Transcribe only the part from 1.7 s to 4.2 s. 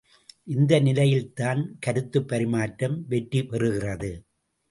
கருத்துப் பரிமாற்றம் வெற்றி பெறுகிறது.